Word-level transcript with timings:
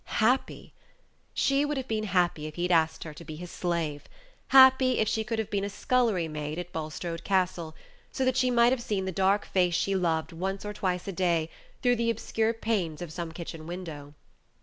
Happy! 0.17 0.73
She 1.31 1.63
would 1.63 1.77
have 1.77 1.87
been 1.87 2.05
happy 2.05 2.47
if 2.47 2.55
he 2.55 2.63
had 2.63 2.71
asked 2.71 3.03
her 3.03 3.13
to 3.13 3.23
be 3.23 3.35
his 3.35 3.51
slave 3.51 4.05
happy 4.47 4.97
if 4.97 5.07
she 5.07 5.23
could 5.23 5.37
have 5.37 5.51
been 5.51 5.63
a 5.63 5.69
scullery 5.69 6.27
maid 6.27 6.57
at 6.57 6.71
Bulstrode 6.73 7.23
Castle, 7.23 7.75
so 8.11 8.25
that 8.25 8.35
she 8.35 8.49
might 8.49 8.71
have 8.73 8.81
seen 8.81 9.05
the 9.05 9.11
dark 9.11 9.45
face 9.45 9.75
she 9.75 9.93
loved 9.93 10.31
once 10.31 10.65
or 10.65 10.73
twice 10.73 11.07
a 11.07 11.11
day 11.11 11.51
through 11.83 11.97
the 11.97 12.09
obscure 12.09 12.51
panes 12.51 13.03
of 13.03 13.13
some 13.13 13.31
kitchen 13.31 13.67
window. 13.67 14.15